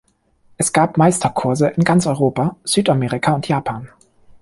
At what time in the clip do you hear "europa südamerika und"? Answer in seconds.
2.07-3.47